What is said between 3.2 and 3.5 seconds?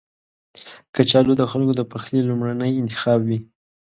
وي